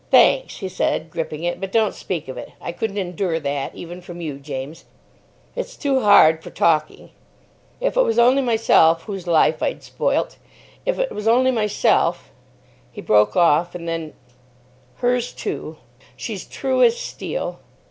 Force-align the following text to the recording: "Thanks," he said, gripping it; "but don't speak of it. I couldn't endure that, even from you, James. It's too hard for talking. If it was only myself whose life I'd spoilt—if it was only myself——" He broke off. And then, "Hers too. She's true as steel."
"Thanks," 0.09 0.57
he 0.57 0.67
said, 0.67 1.11
gripping 1.11 1.43
it; 1.43 1.61
"but 1.61 1.71
don't 1.71 1.93
speak 1.93 2.27
of 2.27 2.35
it. 2.35 2.53
I 2.59 2.71
couldn't 2.71 2.97
endure 2.97 3.39
that, 3.39 3.75
even 3.75 4.01
from 4.01 4.19
you, 4.19 4.39
James. 4.39 4.85
It's 5.55 5.77
too 5.77 5.99
hard 5.99 6.41
for 6.41 6.49
talking. 6.49 7.11
If 7.79 7.95
it 7.95 8.01
was 8.01 8.17
only 8.17 8.41
myself 8.41 9.03
whose 9.03 9.27
life 9.27 9.61
I'd 9.61 9.83
spoilt—if 9.83 10.97
it 10.97 11.11
was 11.11 11.27
only 11.27 11.51
myself——" 11.51 12.31
He 12.91 12.99
broke 12.99 13.35
off. 13.37 13.75
And 13.75 13.87
then, 13.87 14.15
"Hers 14.95 15.33
too. 15.33 15.77
She's 16.17 16.45
true 16.45 16.81
as 16.81 16.97
steel." 16.97 17.59